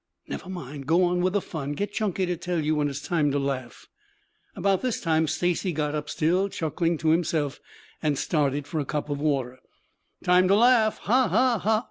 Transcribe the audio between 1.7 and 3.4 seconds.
Get Chunky to tell you when it is time to